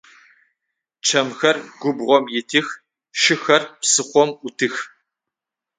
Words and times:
Чэмхэр 1.05 1.57
губгъом 1.81 2.25
итых, 2.39 2.67
шыхэр 3.21 3.63
псыхъом 3.79 4.29
ӏутых. 4.39 4.75